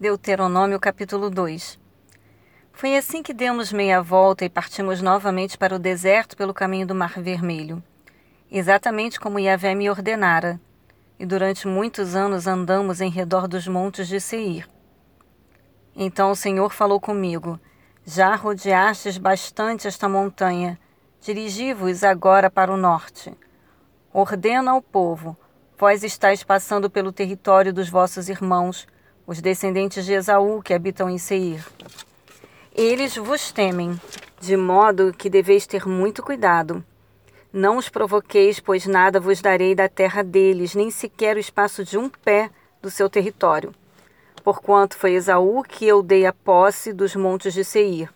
Deuteronômio 0.00 0.78
capítulo 0.78 1.28
2 1.28 1.76
Foi 2.72 2.96
assim 2.96 3.20
que 3.20 3.34
demos 3.34 3.72
meia 3.72 4.00
volta 4.00 4.44
e 4.44 4.48
partimos 4.48 5.02
novamente 5.02 5.58
para 5.58 5.74
o 5.74 5.78
deserto 5.78 6.36
pelo 6.36 6.54
caminho 6.54 6.86
do 6.86 6.94
Mar 6.94 7.20
Vermelho, 7.20 7.82
exatamente 8.48 9.18
como 9.18 9.40
Yahvé 9.40 9.74
me 9.74 9.90
ordenara, 9.90 10.60
e 11.18 11.26
durante 11.26 11.66
muitos 11.66 12.14
anos 12.14 12.46
andamos 12.46 13.00
em 13.00 13.10
redor 13.10 13.48
dos 13.48 13.66
montes 13.66 14.06
de 14.06 14.20
Seir. 14.20 14.68
Então 15.96 16.30
o 16.30 16.36
Senhor 16.36 16.72
falou 16.72 17.00
comigo: 17.00 17.58
Já 18.04 18.36
rodeastes 18.36 19.18
bastante 19.18 19.88
esta 19.88 20.08
montanha, 20.08 20.78
dirigi-vos 21.20 22.04
agora 22.04 22.48
para 22.48 22.72
o 22.72 22.76
norte. 22.76 23.36
Ordena 24.12 24.70
ao 24.70 24.80
povo: 24.80 25.36
Vós 25.76 26.04
estáis 26.04 26.44
passando 26.44 26.88
pelo 26.88 27.10
território 27.10 27.72
dos 27.72 27.88
vossos 27.88 28.28
irmãos, 28.28 28.86
os 29.28 29.42
descendentes 29.42 30.06
de 30.06 30.14
Esaú 30.14 30.62
que 30.62 30.72
habitam 30.72 31.10
em 31.10 31.18
Seir. 31.18 31.62
Eles 32.74 33.14
vos 33.14 33.52
temem, 33.52 34.00
de 34.40 34.56
modo 34.56 35.12
que 35.12 35.28
deveis 35.28 35.66
ter 35.66 35.86
muito 35.86 36.22
cuidado. 36.22 36.82
Não 37.52 37.76
os 37.76 37.90
provoqueis, 37.90 38.58
pois 38.58 38.86
nada 38.86 39.20
vos 39.20 39.42
darei 39.42 39.74
da 39.74 39.86
terra 39.86 40.24
deles, 40.24 40.74
nem 40.74 40.90
sequer 40.90 41.36
o 41.36 41.40
espaço 41.40 41.84
de 41.84 41.98
um 41.98 42.08
pé 42.08 42.48
do 42.80 42.90
seu 42.90 43.10
território. 43.10 43.74
Porquanto 44.42 44.96
foi 44.96 45.12
Esaú 45.12 45.62
que 45.62 45.86
eu 45.86 46.02
dei 46.02 46.24
a 46.24 46.32
posse 46.32 46.94
dos 46.94 47.14
montes 47.14 47.52
de 47.52 47.64
Seir. 47.64 48.08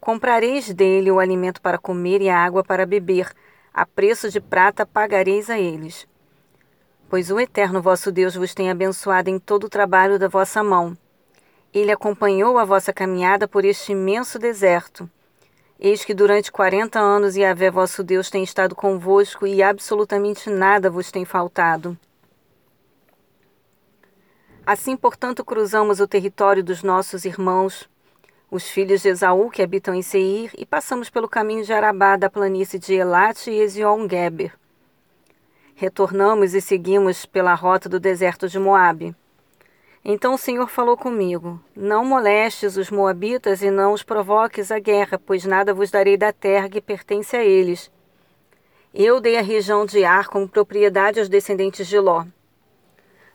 Comprareis 0.00 0.72
dele 0.72 1.10
o 1.10 1.18
alimento 1.18 1.60
para 1.60 1.76
comer 1.76 2.22
e 2.22 2.28
a 2.28 2.38
água 2.38 2.62
para 2.62 2.86
beber, 2.86 3.32
a 3.72 3.84
preço 3.84 4.30
de 4.30 4.40
prata 4.40 4.86
pagareis 4.86 5.50
a 5.50 5.58
eles 5.58 6.06
pois 7.14 7.30
o 7.30 7.38
Eterno 7.38 7.80
vosso 7.80 8.10
Deus 8.10 8.34
vos 8.34 8.54
tem 8.54 8.72
abençoado 8.72 9.30
em 9.30 9.38
todo 9.38 9.66
o 9.66 9.68
trabalho 9.68 10.18
da 10.18 10.26
vossa 10.26 10.64
mão. 10.64 10.98
Ele 11.72 11.92
acompanhou 11.92 12.58
a 12.58 12.64
vossa 12.64 12.92
caminhada 12.92 13.46
por 13.46 13.64
este 13.64 13.92
imenso 13.92 14.36
deserto. 14.36 15.08
Eis 15.78 16.04
que 16.04 16.12
durante 16.12 16.50
quarenta 16.50 16.98
anos 16.98 17.36
Yahvé 17.36 17.70
vosso 17.70 18.02
Deus 18.02 18.30
tem 18.30 18.42
estado 18.42 18.74
convosco 18.74 19.46
e 19.46 19.62
absolutamente 19.62 20.50
nada 20.50 20.90
vos 20.90 21.12
tem 21.12 21.24
faltado. 21.24 21.96
Assim, 24.66 24.96
portanto, 24.96 25.44
cruzamos 25.44 26.00
o 26.00 26.08
território 26.08 26.64
dos 26.64 26.82
nossos 26.82 27.24
irmãos, 27.24 27.88
os 28.50 28.68
filhos 28.68 29.02
de 29.02 29.10
Esaú, 29.10 29.50
que 29.50 29.62
habitam 29.62 29.94
em 29.94 30.02
Seir, 30.02 30.50
e 30.58 30.66
passamos 30.66 31.08
pelo 31.10 31.28
caminho 31.28 31.64
de 31.64 31.72
Arabá, 31.72 32.16
da 32.16 32.28
planície 32.28 32.76
de 32.76 32.92
Elat 32.92 33.46
e 33.46 33.60
Ezion-Geber. 33.60 34.63
Retornamos 35.76 36.54
e 36.54 36.60
seguimos 36.60 37.26
pela 37.26 37.52
rota 37.52 37.88
do 37.88 37.98
deserto 37.98 38.48
de 38.48 38.60
Moabe. 38.60 39.14
Então 40.04 40.34
o 40.34 40.38
Senhor 40.38 40.68
falou 40.68 40.96
comigo: 40.96 41.60
Não 41.74 42.04
molestes 42.04 42.76
os 42.76 42.90
moabitas 42.90 43.60
e 43.60 43.72
não 43.72 43.92
os 43.92 44.04
provoques 44.04 44.70
a 44.70 44.78
guerra, 44.78 45.18
pois 45.18 45.44
nada 45.44 45.74
vos 45.74 45.90
darei 45.90 46.16
da 46.16 46.32
terra 46.32 46.68
que 46.68 46.80
pertence 46.80 47.36
a 47.36 47.44
eles. 47.44 47.90
Eu 48.92 49.20
dei 49.20 49.36
a 49.36 49.42
região 49.42 49.84
de 49.84 50.04
Ar 50.04 50.28
como 50.28 50.48
propriedade 50.48 51.18
aos 51.18 51.28
descendentes 51.28 51.88
de 51.88 51.98
Ló. 51.98 52.24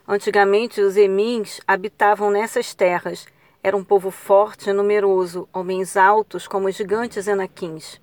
Antigamente 0.08 0.80
os 0.80 0.96
emins 0.96 1.60
habitavam 1.68 2.30
nessas 2.30 2.72
terras. 2.72 3.26
Era 3.62 3.76
um 3.76 3.84
povo 3.84 4.10
forte 4.10 4.70
e 4.70 4.72
numeroso, 4.72 5.46
homens 5.52 5.94
altos 5.94 6.48
como 6.48 6.68
os 6.68 6.74
gigantes 6.74 7.28
enaquins. 7.28 8.00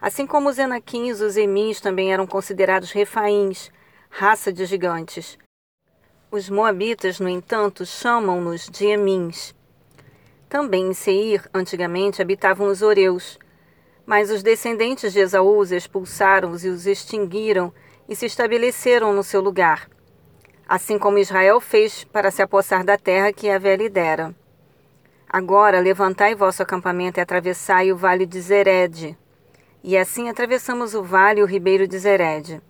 Assim 0.00 0.26
como 0.26 0.48
os 0.48 0.58
enaquins, 0.58 1.20
os 1.20 1.36
emins 1.36 1.80
também 1.80 2.12
eram 2.12 2.26
considerados 2.26 2.92
refaíns, 2.92 3.70
raça 4.10 4.52
de 4.52 4.64
gigantes. 4.66 5.38
Os 6.30 6.50
moabitas, 6.50 7.18
no 7.18 7.28
entanto, 7.28 7.86
chamam-nos 7.86 8.68
de 8.68 8.86
emins. 8.86 9.54
Também 10.48 10.88
em 10.88 10.94
Seir, 10.94 11.48
antigamente, 11.52 12.20
habitavam 12.20 12.68
os 12.68 12.82
oreus, 12.82 13.38
mas 14.04 14.30
os 14.30 14.42
descendentes 14.42 15.12
de 15.12 15.20
Esaú 15.20 15.58
os 15.58 15.72
expulsaram-os 15.72 16.64
e 16.64 16.68
os 16.68 16.86
extinguiram 16.86 17.72
e 18.08 18.14
se 18.14 18.26
estabeleceram 18.26 19.12
no 19.12 19.24
seu 19.24 19.40
lugar, 19.40 19.88
assim 20.68 20.98
como 20.98 21.18
Israel 21.18 21.60
fez 21.60 22.04
para 22.04 22.30
se 22.30 22.40
apossar 22.40 22.84
da 22.84 22.96
terra 22.96 23.32
que 23.32 23.50
Avé 23.50 23.74
lhe 23.76 23.88
dera. 23.88 24.34
Agora 25.28 25.80
levantai 25.80 26.36
vosso 26.36 26.62
acampamento 26.62 27.18
e 27.18 27.22
atravessai 27.22 27.90
o 27.90 27.96
vale 27.96 28.24
de 28.24 28.40
Zered, 28.40 29.18
e 29.86 29.96
assim 29.96 30.28
atravessamos 30.28 30.96
o 30.96 31.02
vale 31.04 31.38
e 31.38 31.42
o 31.44 31.46
ribeiro 31.46 31.86
de 31.86 31.96
Zered. 31.96 32.60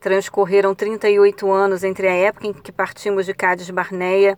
Transcorreram 0.00 0.74
38 0.74 1.48
anos 1.48 1.84
entre 1.84 2.08
a 2.08 2.12
época 2.12 2.48
em 2.48 2.52
que 2.52 2.72
partimos 2.72 3.26
de 3.26 3.32
Cádiz 3.32 3.70
Barneia 3.70 4.36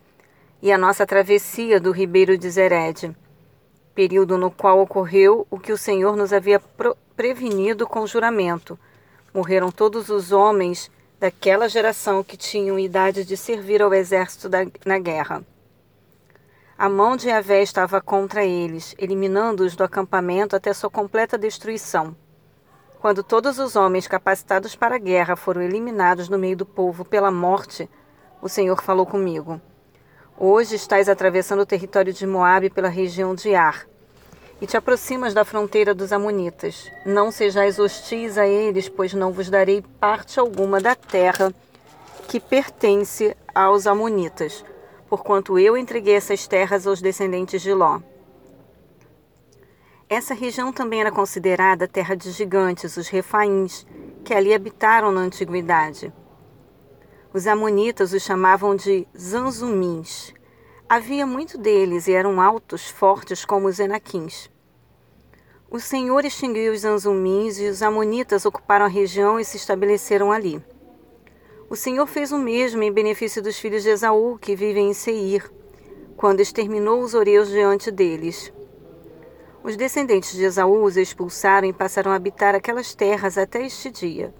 e 0.60 0.70
a 0.70 0.76
nossa 0.76 1.06
travessia 1.06 1.81
do 1.81 1.91
ribeiro 1.91 2.37
de 2.37 2.50
Zered, 2.50 3.16
período 3.94 4.37
no 4.37 4.50
qual 4.50 4.81
ocorreu 4.81 5.47
o 5.50 5.59
que 5.59 5.72
o 5.72 5.78
Senhor 5.78 6.14
nos 6.14 6.31
havia 6.31 6.60
prevenido 7.16 7.87
com 7.87 8.06
juramento. 8.06 8.78
Morreram 9.32 9.72
todos 9.72 10.10
os 10.10 10.31
homens 10.31 10.91
daquela 11.19 11.70
geração 11.70 12.22
que 12.22 12.37
tinham 12.37 12.78
idade 12.78 13.25
de 13.25 13.34
servir 13.34 13.81
ao 13.81 13.94
exército 13.94 14.47
da, 14.47 14.66
na 14.84 14.98
guerra. 14.98 15.43
A 16.76 16.88
mão 16.88 17.16
de 17.16 17.28
Yahvé 17.28 17.62
estava 17.62 18.00
contra 18.00 18.44
eles, 18.44 18.96
eliminando-os 18.98 19.76
do 19.76 19.84
acampamento 19.84 20.56
até 20.56 20.72
sua 20.72 20.90
completa 20.90 21.38
destruição. 21.38 22.16
Quando 22.98 23.22
todos 23.22 23.60
os 23.60 23.76
homens 23.76 24.08
capacitados 24.08 24.74
para 24.74 24.96
a 24.96 24.98
guerra 24.98 25.36
foram 25.36 25.62
eliminados 25.62 26.28
no 26.28 26.36
meio 26.36 26.56
do 26.56 26.66
povo 26.66 27.04
pela 27.04 27.30
morte, 27.30 27.88
o 28.42 28.48
Senhor 28.48 28.82
falou 28.82 29.06
comigo: 29.06 29.60
Hoje 30.36 30.74
estás 30.74 31.08
atravessando 31.08 31.60
o 31.60 31.66
território 31.66 32.12
de 32.12 32.26
Moabe 32.26 32.68
pela 32.68 32.88
região 32.88 33.36
de 33.36 33.54
Ar, 33.54 33.86
e 34.60 34.66
te 34.66 34.76
aproximas 34.76 35.32
da 35.32 35.44
fronteira 35.44 35.94
dos 35.94 36.12
amonitas. 36.12 36.90
Não 37.06 37.30
sejais 37.30 37.78
hostis 37.78 38.36
a 38.36 38.48
eles, 38.48 38.88
pois 38.88 39.14
não 39.14 39.30
vos 39.30 39.48
darei 39.48 39.80
parte 40.00 40.40
alguma 40.40 40.80
da 40.80 40.96
terra 40.96 41.54
que 42.26 42.40
pertence 42.40 43.36
aos 43.54 43.86
amonitas 43.86 44.64
porquanto 45.09 45.59
eu 45.59 45.76
entreguei 45.76 46.15
essas 46.15 46.47
terras 46.47 46.87
aos 46.87 47.00
descendentes 47.00 47.62
de 47.62 47.72
Ló. 47.72 48.00
Essa 50.09 50.34
região 50.34 50.72
também 50.72 51.00
era 51.00 51.10
considerada 51.10 51.88
terra 51.88 52.15
de 52.15 52.31
gigantes, 52.31 52.97
os 52.97 53.09
refaíns, 53.09 53.87
que 54.25 54.34
ali 54.34 54.54
habitaram 54.54 55.10
na 55.10 55.20
antiguidade. 55.20 56.12
Os 57.32 57.47
amonitas 57.47 58.12
os 58.12 58.22
chamavam 58.22 58.76
de 58.76 59.09
zanzumins. 59.19 60.32
Havia 60.88 61.26
muito 61.26 61.59
deles 61.59 62.06
e 62.06 62.12
eram 62.12 62.41
altos, 62.41 62.88
fortes 62.88 63.44
como 63.44 63.66
os 63.66 63.81
enaquins. 63.81 64.50
O 65.70 65.81
Senhor 65.81 66.25
extinguiu 66.25 66.72
os 66.72 66.82
zanzumins 66.82 67.59
e 67.59 67.66
os 67.66 67.82
amonitas 67.82 68.47
ocuparam 68.47 68.84
a 68.84 68.88
região 68.88 69.41
e 69.41 69.44
se 69.44 69.56
estabeleceram 69.56 70.31
ali. 70.31 70.62
O 71.69 71.76
Senhor 71.76 72.06
fez 72.06 72.30
o 72.30 72.38
mesmo 72.38 72.82
em 72.82 72.92
benefício 72.92 73.42
dos 73.42 73.58
filhos 73.58 73.82
de 73.82 73.88
Esaú, 73.88 74.38
que 74.38 74.54
vivem 74.54 74.91
em 74.91 74.94
Seir, 74.94 75.50
quando 76.16 76.41
exterminou 76.41 77.00
os 77.00 77.14
oreus 77.14 77.48
diante 77.48 77.91
deles. 77.91 78.52
Os 79.62 79.76
descendentes 79.76 80.32
de 80.32 80.44
Esaú 80.44 80.84
os 80.84 80.97
expulsaram 80.97 81.66
e 81.66 81.72
passaram 81.72 82.12
a 82.12 82.16
habitar 82.16 82.54
aquelas 82.54 82.94
terras 82.94 83.38
até 83.38 83.64
este 83.64 83.91
dia. 83.91 84.34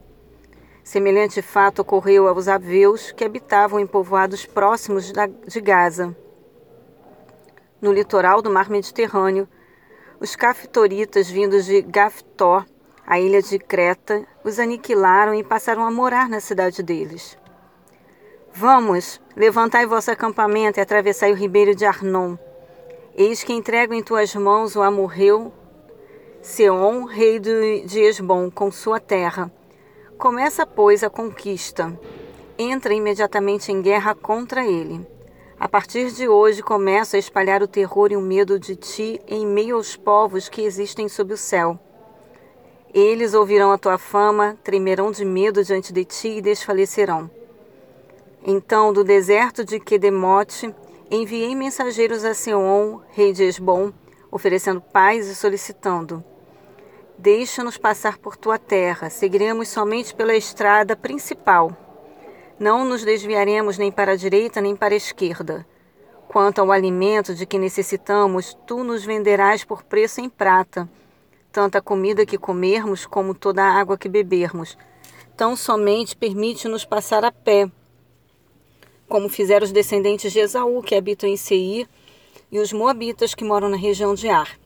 Semelhante 0.83 1.41
fato 1.41 1.79
ocorreu 1.79 2.29
aos 2.29 2.47
aveus 2.47 3.11
que 3.11 3.25
habitavam 3.25 3.81
em 3.81 3.87
povoados 3.87 4.45
próximos 4.45 5.11
de 5.47 5.61
Gaza. 5.62 6.15
No 7.81 7.91
litoral 7.91 8.43
do 8.43 8.51
mar 8.51 8.69
Mediterrâneo, 8.69 9.49
os 10.21 10.37
caftoritas 10.37 11.31
vindos 11.31 11.65
de 11.65 11.81
Gaftó 11.81 12.67
a 13.07 13.21
ilha 13.21 13.43
de 13.43 13.59
Creta, 13.59 14.27
os 14.43 14.59
aniquilaram 14.59 15.35
e 15.35 15.45
passaram 15.45 15.85
a 15.85 15.91
morar 15.91 16.29
na 16.29 16.41
cidade 16.41 16.83
deles. 16.83 17.37
Vamos, 18.53 19.21
levantai 19.37 19.85
vosso 19.85 20.11
acampamento 20.11 20.79
e 20.79 20.83
atravessai 20.83 21.33
o 21.33 21.37
ribeiro 21.37 21.75
de 21.75 21.85
Arnon. 21.85 22.37
Eis 23.15 23.45
que 23.45 23.53
entrego 23.53 23.93
em 23.93 24.03
tuas 24.03 24.35
mãos 24.35 24.75
o 24.75 24.83
amorreu, 24.83 25.53
Seom, 26.41 27.05
rei 27.05 27.39
de 27.39 28.01
Esbom, 28.01 28.51
com 28.51 28.71
sua 28.71 29.01
terra. 29.01 29.50
Começa, 30.19 30.67
pois, 30.67 31.03
a 31.03 31.11
conquista. 31.11 31.99
Entra 32.59 32.93
imediatamente 32.93 33.73
em 33.73 33.81
guerra 33.81 34.15
contra 34.15 34.67
ele. 34.67 35.07
A 35.59 35.69
partir 35.69 36.11
de 36.11 36.29
hoje 36.29 36.62
começo 36.62 37.17
a 37.17 37.19
espalhar 37.19 37.62
o 37.62 37.69
terror 37.69 38.12
e 38.12 38.17
o 38.17 38.21
medo 38.21 38.59
de 38.59 38.77
ti 38.77 39.21
em 39.27 39.47
meio 39.47 39.77
aos 39.77 39.97
povos 39.97 40.49
que 40.49 40.62
existem 40.62 41.09
sob 41.09 41.33
o 41.33 41.37
céu 41.37 41.79
eles 42.94 43.35
ouvirão 43.35 43.73
a 43.73 43.79
tua 43.79 43.99
fama, 43.99 44.56
tremerão 44.62 45.11
de 45.11 45.25
medo 45.25 45.64
diante 45.64 45.93
de 45.93 46.05
ti 46.05 46.29
e 46.29 46.41
desfalecerão. 46.41 47.29
Então, 48.46 48.93
do 48.93 49.02
deserto 49.02 49.64
de 49.64 49.81
Quedemote, 49.81 50.73
enviei 51.11 51.56
mensageiros 51.56 52.25
a 52.25 52.32
Seom, 52.35 53.00
rei 53.11 53.32
de 53.32 53.43
Esbom, 53.43 53.93
oferecendo 54.31 54.81
paz 54.81 55.26
e 55.26 55.35
solicitando: 55.35 56.23
Deixa-nos 57.19 57.76
passar 57.76 58.17
por 58.19 58.37
tua 58.37 58.58
terra, 58.58 59.11
seguiremos 59.11 59.69
somente 59.69 60.14
pela 60.14 60.37
estrada 60.37 60.94
principal. 60.94 61.76
Não 62.61 62.85
nos 62.85 63.02
desviaremos 63.02 63.76
nem 63.76 63.90
para 63.90 64.12
a 64.12 64.17
direita 64.17 64.61
nem 64.61 64.76
para 64.76 64.94
a 64.94 64.97
esquerda. 64.97 65.67
Quanto 66.29 66.61
ao 66.61 66.70
alimento 66.70 67.35
de 67.35 67.44
que 67.44 67.58
necessitamos, 67.58 68.56
tu 68.67 68.85
nos 68.85 69.05
venderás 69.05 69.64
por 69.64 69.82
preço 69.82 70.20
em 70.20 70.29
prata, 70.29 70.88
tanto 71.55 71.79
a 71.79 71.81
comida 71.81 72.27
que 72.27 72.37
comermos 72.37 73.06
como 73.06 73.33
toda 73.33 73.62
a 73.62 73.79
água 73.79 73.97
que 73.97 74.09
bebermos. 74.09 74.77
Tão 75.37 75.55
somente 75.55 76.17
permite-nos 76.17 76.85
passar 76.85 77.25
a 77.25 77.31
pé, 77.31 77.71
como 79.09 79.29
fizeram 79.29 79.65
os 79.65 79.71
descendentes 79.71 80.33
de 80.33 80.41
Esaú, 80.41 80.83
que 80.83 80.97
habitam 80.97 81.29
em 81.29 81.37
Seir, 81.37 81.89
e 82.51 82.59
os 82.59 82.73
moabitas 82.73 83.37
que 83.37 83.45
moram 83.45 83.69
na 83.69 83.77
região 83.77 84.17
de 84.17 84.29
Ar. 84.29 84.59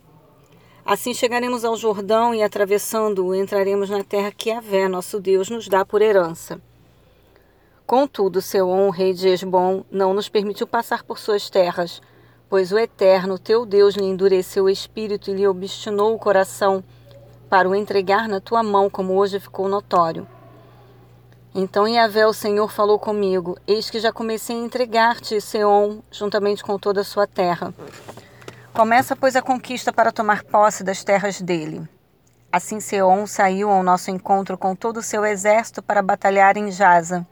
Assim 0.82 1.12
chegaremos 1.12 1.62
ao 1.62 1.76
Jordão 1.76 2.34
e, 2.34 2.42
atravessando-o, 2.42 3.34
entraremos 3.34 3.90
na 3.90 4.02
terra 4.02 4.32
que 4.32 4.50
Avé, 4.50 4.88
nosso 4.88 5.20
Deus, 5.20 5.50
nos 5.50 5.68
dá 5.68 5.84
por 5.84 6.00
herança. 6.00 6.58
Contudo, 7.86 8.40
Seom, 8.40 8.88
rei 8.88 9.12
de 9.12 9.28
Esbom, 9.28 9.84
não 9.90 10.14
nos 10.14 10.30
permitiu 10.30 10.66
passar 10.66 11.02
por 11.04 11.18
suas 11.18 11.50
terras, 11.50 12.00
pois 12.48 12.72
o 12.72 12.78
Eterno, 12.78 13.38
teu 13.38 13.66
Deus, 13.66 13.94
lhe 13.94 14.04
endureceu 14.04 14.64
o 14.64 14.70
espírito 14.70 15.30
e 15.30 15.34
lhe 15.34 15.46
obstinou 15.46 16.14
o 16.14 16.18
coração 16.18 16.82
para 17.48 17.68
o 17.68 17.74
entregar 17.74 18.28
na 18.28 18.40
tua 18.40 18.62
mão, 18.62 18.90
como 18.90 19.14
hoje 19.14 19.40
ficou 19.40 19.68
notório. 19.68 20.26
Então 21.54 21.88
Yahvé, 21.88 22.26
o 22.26 22.32
Senhor, 22.32 22.70
falou 22.70 22.98
comigo: 22.98 23.56
Eis 23.66 23.90
que 23.90 23.98
já 23.98 24.12
comecei 24.12 24.56
a 24.56 24.64
entregar-te, 24.64 25.40
Seom, 25.40 26.00
juntamente 26.10 26.62
com 26.62 26.78
toda 26.78 27.00
a 27.00 27.04
sua 27.04 27.26
terra. 27.26 27.74
Começa, 28.72 29.16
pois, 29.16 29.34
a 29.34 29.42
conquista 29.42 29.92
para 29.92 30.12
tomar 30.12 30.44
posse 30.44 30.84
das 30.84 31.02
terras 31.02 31.40
dele. 31.40 31.82
Assim 32.52 32.80
Seom 32.80 33.26
saiu 33.26 33.70
ao 33.70 33.82
nosso 33.82 34.10
encontro 34.10 34.56
com 34.56 34.74
todo 34.74 34.98
o 34.98 35.02
seu 35.02 35.24
exército 35.24 35.82
para 35.82 36.00
batalhar 36.02 36.56
em 36.56 36.70
Jaza. 36.70 37.26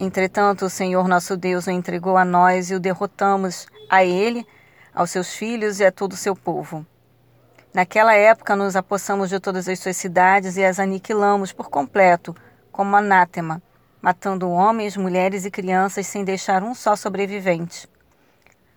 Entretanto, 0.00 0.66
o 0.66 0.70
Senhor 0.70 1.08
nosso 1.08 1.36
Deus 1.36 1.66
o 1.66 1.72
entregou 1.72 2.16
a 2.16 2.24
nós 2.24 2.70
e 2.70 2.74
o 2.76 2.78
derrotamos, 2.78 3.66
a 3.90 4.04
ele, 4.04 4.46
aos 4.94 5.10
seus 5.10 5.34
filhos 5.34 5.80
e 5.80 5.84
a 5.84 5.90
todo 5.90 6.12
o 6.12 6.16
seu 6.16 6.36
povo. 6.36 6.86
Naquela 7.74 8.14
época 8.14 8.54
nos 8.54 8.76
apossamos 8.76 9.28
de 9.28 9.40
todas 9.40 9.68
as 9.68 9.80
suas 9.80 9.96
cidades 9.96 10.56
e 10.56 10.64
as 10.64 10.78
aniquilamos 10.78 11.52
por 11.52 11.68
completo, 11.68 12.32
como 12.70 12.94
anátema, 12.94 13.60
matando 14.00 14.48
homens, 14.48 14.96
mulheres 14.96 15.44
e 15.44 15.50
crianças 15.50 16.06
sem 16.06 16.22
deixar 16.22 16.62
um 16.62 16.76
só 16.76 16.94
sobrevivente. 16.94 17.88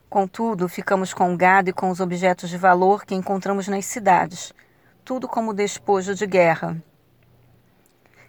Contudo, 0.10 0.68
ficamos 0.68 1.14
com 1.14 1.32
o 1.32 1.38
gado 1.38 1.70
e 1.70 1.74
com 1.74 1.92
os 1.92 2.00
objetos 2.00 2.50
de 2.50 2.58
valor 2.58 3.06
que 3.06 3.14
encontramos 3.14 3.68
nas 3.68 3.86
cidades, 3.86 4.54
tudo 5.06 5.28
como 5.28 5.54
despojo 5.54 6.16
de 6.16 6.26
guerra. 6.26 6.82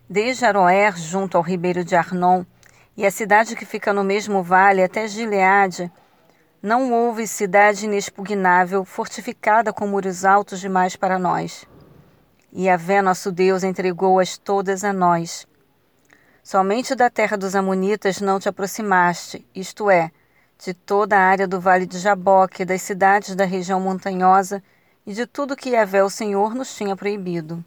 Desde 0.07 0.45
Aroer, 0.45 0.95
junto 0.99 1.39
ao 1.39 1.43
ribeiro 1.43 1.83
de 1.83 1.97
Arnon, 1.97 2.45
e 2.97 3.07
a 3.07 3.11
cidade 3.11 3.57
que 3.57 3.65
fica 3.65 3.93
no 3.93 4.05
mesmo 4.05 4.43
vale 4.43 4.83
até 4.83 5.07
Gileade, 5.07 5.91
não 6.63 6.93
houve 6.93 7.27
cidade 7.27 7.87
inexpugnável, 7.87 8.85
fortificada 8.85 9.73
com 9.73 9.87
muros 9.87 10.25
altos 10.25 10.61
demais 10.61 10.95
para 10.95 11.19
nós. 11.19 11.65
E 12.53 12.69
a 12.69 12.77
vé 12.77 13.03
nosso 13.03 13.33
Deus 13.33 13.65
entregou-as 13.65 14.37
todas 14.39 14.85
a 14.85 14.93
nós. 14.93 15.47
Somente 16.43 16.95
da 16.95 17.09
terra 17.09 17.37
dos 17.37 17.57
Amonitas 17.57 18.21
não 18.21 18.39
te 18.39 18.49
aproximaste, 18.49 19.47
isto 19.55 19.91
é, 19.91 20.11
de 20.63 20.75
toda 20.75 21.17
a 21.17 21.21
área 21.21 21.49
do 21.49 21.61
vale 21.61 21.87
de 21.87 21.99
Jaboque, 21.99 22.65
das 22.65 22.83
cidades 22.83 23.35
da 23.35 23.45
região 23.45 23.81
montanhosa 23.81 24.63
e 25.07 25.13
de 25.13 25.27
tudo 25.27 25.57
que 25.57 25.71
Yahvé 25.71 26.05
o 26.05 26.11
Senhor 26.11 26.55
nos 26.55 26.75
tinha 26.75 26.95
proibido. 26.95 27.65